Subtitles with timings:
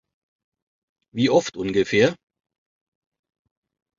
[1.13, 2.15] Wie oft ungefähr?